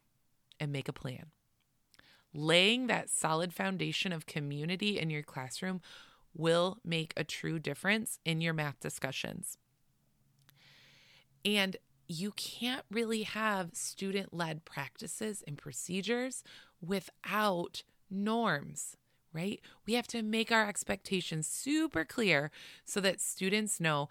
and 0.59 0.73
make 0.73 0.89
a 0.89 0.93
plan. 0.93 1.27
Laying 2.33 2.87
that 2.87 3.09
solid 3.09 3.53
foundation 3.53 4.11
of 4.11 4.25
community 4.25 4.99
in 4.99 5.09
your 5.09 5.23
classroom 5.23 5.79
will 6.35 6.79
make 6.83 7.13
a 7.15 7.23
true 7.23 7.59
difference 7.59 8.19
in 8.25 8.41
your 8.41 8.53
math 8.53 8.81
discussions. 8.81 9.57
And 11.45 11.77
you 12.09 12.31
can't 12.31 12.83
really 12.91 13.23
have 13.23 13.69
student 13.71 14.33
led 14.33 14.65
practices 14.65 15.45
and 15.47 15.57
procedures 15.57 16.43
without 16.81 17.83
norms, 18.11 18.97
right? 19.35 19.61
We 19.85 19.93
have 19.93 20.07
to 20.07 20.23
make 20.23 20.51
our 20.51 20.67
expectations 20.67 21.47
super 21.47 22.05
clear 22.05 22.51
so 22.85 23.01
that 23.01 23.21
students 23.21 23.79
know 23.79 24.09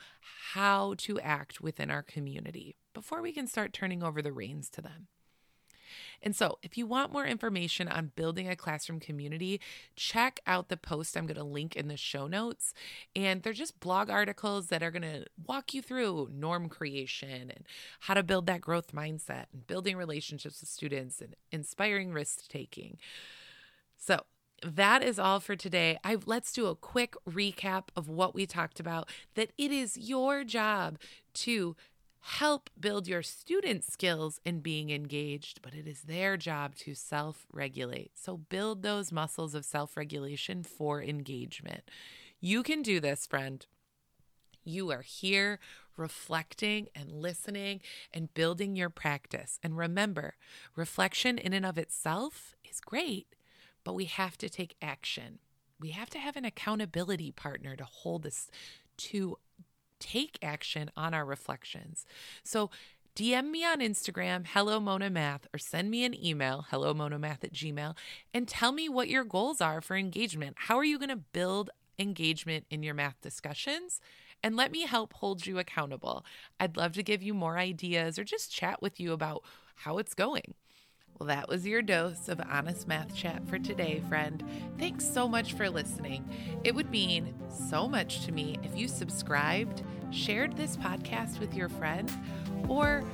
how 0.52 0.95
to 0.99 1.19
act 1.21 1.61
within 1.61 1.90
our 1.90 2.02
community 2.02 2.76
before 2.93 3.23
we 3.23 3.33
can 3.33 3.47
start 3.47 3.73
turning 3.73 4.02
over 4.02 4.21
the 4.21 4.33
reins 4.33 4.69
to 4.71 4.83
them. 4.83 5.09
And 6.23 6.35
so, 6.35 6.59
if 6.62 6.78
you 6.78 6.87
want 6.87 7.12
more 7.12 7.26
information 7.26 7.88
on 7.88 8.12
building 8.16 8.49
a 8.49 8.57
classroom 8.57 9.00
community, 9.00 9.61
check 9.97 10.40
out 10.47 10.69
the 10.69 10.76
post 10.76 11.16
I'm 11.16 11.26
going 11.26 11.37
to 11.37 11.45
link 11.45 11.76
in 11.76 11.88
the 11.88 11.97
show 11.97 12.26
notes. 12.26 12.73
And 13.14 13.43
they're 13.43 13.52
just 13.52 13.81
blog 13.81 14.11
articles 14.11 14.69
that 14.69 14.83
are 14.83 14.90
going 14.90 15.02
to 15.02 15.26
walk 15.47 15.75
you 15.75 15.83
through 15.83 16.31
norm 16.33 16.69
creation 16.69 17.50
and 17.50 17.66
how 18.00 18.14
to 18.14 18.23
build 18.23 18.47
that 18.47 18.61
growth 18.61 18.93
mindset 18.93 19.47
and 19.52 19.66
building 19.66 19.97
relationships 19.97 20.61
with 20.61 20.71
students 20.71 21.21
and 21.21 21.37
inspiring 21.52 22.12
risk 22.12 22.49
taking. 22.49 22.99
So, 23.97 24.23
that 24.64 25.02
is 25.02 25.18
all 25.18 25.40
for 25.40 25.56
today. 25.56 25.99
I 26.02 26.16
let's 26.26 26.52
do 26.52 26.66
a 26.66 26.75
quick 26.75 27.14
recap 27.28 27.85
of 27.94 28.09
what 28.09 28.35
we 28.35 28.47
talked 28.47 28.80
about 28.80 29.09
that 29.35 29.50
it 29.59 29.71
is 29.71 29.97
your 29.97 30.44
job 30.44 30.99
to 31.35 31.76
help 32.21 32.71
build 32.80 33.06
your 33.06 33.23
student 33.23 33.85
skills 33.85 34.40
in 34.47 34.61
being 34.61 34.88
engaged, 34.88 35.61
but 35.61 35.75
it 35.75 35.87
is 35.87 36.02
their 36.02 36.38
job 36.38 36.75
to 36.75 36.94
self 36.94 37.47
regulate. 37.52 38.12
So 38.14 38.38
build 38.38 38.83
those 38.83 39.12
muscles 39.12 39.54
of 39.54 39.64
self 39.64 39.97
regulation 39.97 40.62
for 40.62 41.02
engagement. 41.02 41.90
You 42.40 42.62
can 42.62 42.83
do 42.83 43.00
this, 43.00 43.26
friend. 43.26 43.64
You 44.64 44.90
are 44.90 45.02
here 45.02 45.59
reflecting 45.97 46.88
and 46.94 47.12
listening 47.12 47.80
and 48.12 48.33
building 48.33 48.75
your 48.75 48.90
practice. 48.90 49.59
And 49.62 49.76
remember, 49.76 50.37
reflection 50.75 51.37
in 51.37 51.52
and 51.52 51.66
of 51.66 51.76
itself 51.76 52.56
is 52.68 52.80
great, 52.80 53.26
but 53.84 53.94
we 53.94 54.06
have 54.06 54.36
to 54.38 54.48
take 54.48 54.76
action. 54.82 55.38
We 55.80 55.90
have 55.90 56.10
to 56.10 56.18
have 56.18 56.36
an 56.36 56.44
accountability 56.44 57.30
partner 57.30 57.76
to 57.76 57.84
hold 57.84 58.26
us 58.26 58.50
to 58.96 59.38
take 60.00 60.38
action 60.42 60.90
on 60.96 61.14
our 61.14 61.24
reflections. 61.24 62.04
So 62.42 62.70
DM 63.16 63.50
me 63.50 63.64
on 63.64 63.78
Instagram, 63.78 64.44
hello 64.44 64.80
Mona 64.80 65.08
Math, 65.08 65.46
or 65.54 65.58
send 65.58 65.90
me 65.90 66.04
an 66.04 66.14
email, 66.14 66.66
hello 66.70 66.92
Mona 66.92 67.18
Math 67.18 67.44
at 67.44 67.52
Gmail, 67.52 67.96
and 68.32 68.48
tell 68.48 68.72
me 68.72 68.88
what 68.88 69.08
your 69.08 69.22
goals 69.22 69.60
are 69.60 69.80
for 69.80 69.96
engagement. 69.96 70.56
How 70.58 70.76
are 70.76 70.84
you 70.84 70.99
going 70.99 71.10
to 71.10 71.16
build 71.16 71.70
engagement 71.99 72.66
in 72.70 72.82
your 72.82 72.94
math 72.94 73.20
discussions? 73.20 74.00
And 74.42 74.56
let 74.56 74.73
me 74.73 74.82
help 74.82 75.12
hold 75.14 75.47
you 75.47 75.58
accountable. 75.58 76.25
I'd 76.58 76.76
love 76.76 76.92
to 76.94 77.02
give 77.02 77.23
you 77.23 77.34
more 77.34 77.56
ideas 77.56 78.18
or 78.18 78.25
just 78.25 78.52
chat 78.52 78.82
with 78.82 78.99
you 78.99 79.12
about 79.12 79.44
how 79.76 79.99
it's 79.99 80.14
going. 80.14 80.54
Well, 81.18 81.28
that 81.28 81.48
was 81.48 81.66
your 81.66 81.80
dose 81.80 82.28
of 82.28 82.40
honest 82.50 82.88
math 82.88 83.14
chat 83.14 83.46
for 83.46 83.58
today, 83.58 84.02
friend. 84.08 84.42
Thanks 84.78 85.08
so 85.08 85.28
much 85.28 85.52
for 85.52 85.70
listening. 85.70 86.28
It 86.64 86.74
would 86.74 86.90
mean 86.90 87.34
so 87.48 87.86
much 87.88 88.24
to 88.26 88.32
me 88.32 88.58
if 88.64 88.76
you 88.76 88.88
subscribed, 88.88 89.82
shared 90.10 90.56
this 90.56 90.76
podcast 90.76 91.38
with 91.38 91.54
your 91.54 91.68
friend, 91.68 92.10
or 92.68 93.04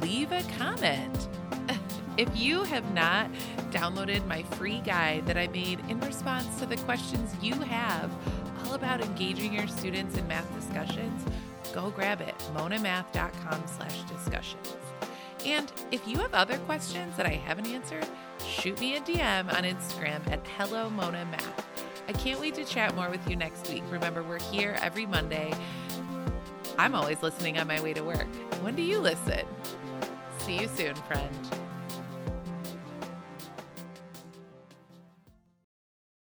leave 0.00 0.32
a 0.32 0.42
comment. 0.56 1.28
If 2.18 2.28
you 2.36 2.64
have 2.64 2.92
not 2.94 3.30
downloaded 3.70 4.26
my 4.26 4.42
free 4.42 4.80
guide 4.80 5.24
that 5.26 5.36
I 5.36 5.46
made 5.46 5.78
in 5.88 6.00
response 6.00 6.58
to 6.58 6.66
the 6.66 6.76
questions 6.78 7.32
you 7.40 7.54
have 7.54 8.10
all 8.64 8.74
about 8.74 9.00
engaging 9.00 9.54
your 9.54 9.68
students 9.68 10.16
in 10.18 10.26
math 10.26 10.52
discussions, 10.52 11.24
go 11.72 11.90
grab 11.90 12.20
it, 12.20 12.36
monamath.com 12.56 13.62
slash 13.68 14.02
discussions. 14.02 14.87
And 15.46 15.70
if 15.90 16.06
you 16.06 16.18
have 16.18 16.34
other 16.34 16.58
questions 16.58 17.16
that 17.16 17.26
I 17.26 17.30
haven't 17.30 17.66
answered, 17.66 18.06
shoot 18.46 18.78
me 18.80 18.96
a 18.96 19.00
DM 19.00 19.52
on 19.54 19.64
Instagram 19.64 20.26
at 20.30 20.46
Hello 20.56 20.90
Mona 20.90 21.24
Math. 21.26 21.66
I 22.08 22.12
can't 22.12 22.40
wait 22.40 22.54
to 22.54 22.64
chat 22.64 22.94
more 22.94 23.10
with 23.10 23.28
you 23.28 23.36
next 23.36 23.68
week. 23.70 23.82
Remember, 23.90 24.22
we're 24.22 24.40
here 24.40 24.76
every 24.80 25.06
Monday. 25.06 25.52
I'm 26.78 26.94
always 26.94 27.22
listening 27.22 27.58
on 27.58 27.66
my 27.66 27.80
way 27.80 27.92
to 27.92 28.02
work. 28.02 28.26
When 28.62 28.74
do 28.74 28.82
you 28.82 28.98
listen? 28.98 29.46
See 30.38 30.60
you 30.60 30.68
soon, 30.68 30.94
friend. 30.94 31.57